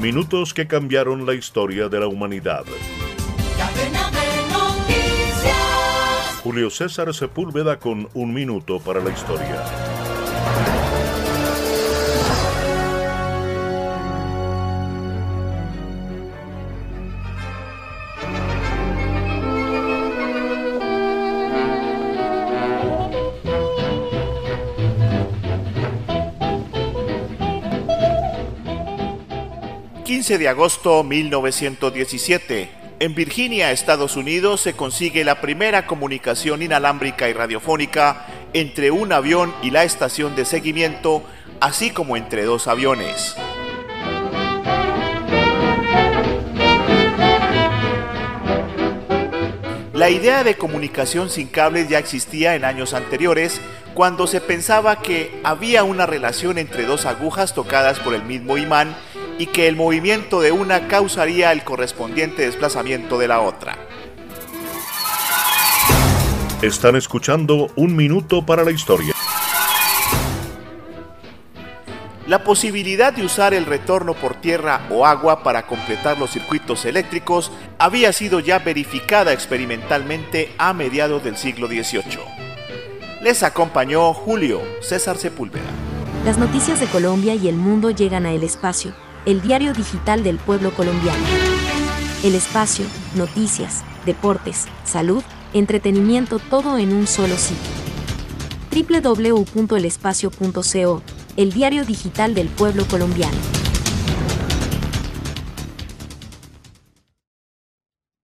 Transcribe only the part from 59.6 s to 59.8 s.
el